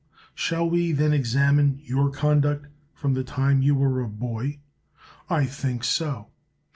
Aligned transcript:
Shall 0.33 0.67
we 0.67 0.93
then 0.93 1.13
examine 1.13 1.79
your 1.83 2.09
conduct 2.09 2.65
from 2.95 3.13
the 3.13 3.23
time 3.23 3.57
when 3.57 3.61
you 3.61 3.75
were 3.75 4.01
a 4.01 4.07
boy? 4.09 4.57
I 5.29 5.45
think 5.45 5.83
so. 5.83 6.29